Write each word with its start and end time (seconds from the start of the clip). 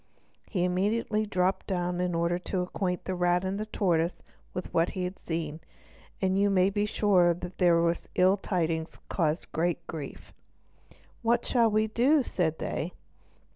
He 0.49 0.63
immediately 0.63 1.27
dropped 1.27 1.67
down 1.67 2.01
in 2.01 2.15
order 2.15 2.39
to 2.39 2.61
acquaint 2.63 3.05
the 3.05 3.13
rat 3.13 3.43
and 3.43 3.63
tortoise 3.71 4.17
with 4.51 4.73
what 4.73 4.89
he 4.97 5.03
had 5.03 5.19
seen; 5.19 5.59
and 6.19 6.39
you 6.39 6.49
may 6.49 6.71
be 6.71 6.87
sure 6.87 7.35
that 7.35 7.59
these 7.59 8.07
ill 8.15 8.35
tidings 8.37 8.97
caused 9.09 9.51
great 9.51 9.85
grief. 9.85 10.33
"What 11.21 11.45
shall 11.45 11.69
we 11.69 11.85
do?" 11.85 12.23
said 12.23 12.57
they. 12.57 12.93